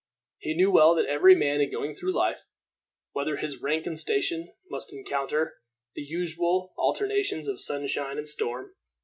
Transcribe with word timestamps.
He 0.39 0.55
knew 0.55 0.71
well 0.71 0.95
that 0.95 1.05
every 1.05 1.35
man 1.35 1.61
in 1.61 1.71
going 1.71 1.93
through 1.93 2.15
life, 2.17 2.43
whatever 3.11 3.37
his 3.37 3.61
rank 3.61 3.85
and 3.85 3.99
station, 3.99 4.47
must 4.67 4.91
encounter 4.91 5.59
the 5.93 6.01
usual 6.01 6.73
alternations 6.75 7.47
of 7.47 7.61
sunshine 7.61 8.17
and 8.17 8.27
storm. 8.27 8.71